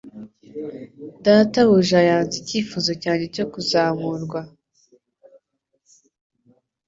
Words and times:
Databuja 1.25 1.99
yanze 2.09 2.35
icyifuzo 2.41 2.91
cyanjye 3.01 3.25
cyo 3.35 3.45
kuzamurwa. 3.51 4.41